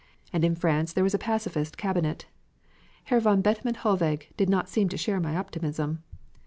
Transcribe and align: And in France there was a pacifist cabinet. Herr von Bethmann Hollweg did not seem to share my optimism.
And 0.33 0.43
in 0.43 0.55
France 0.55 0.93
there 0.93 1.03
was 1.03 1.13
a 1.13 1.19
pacifist 1.19 1.77
cabinet. 1.77 2.25
Herr 3.03 3.19
von 3.19 3.41
Bethmann 3.43 3.75
Hollweg 3.75 4.29
did 4.35 4.49
not 4.49 4.67
seem 4.67 4.89
to 4.89 4.97
share 4.97 5.19
my 5.19 5.35
optimism. 5.37 6.01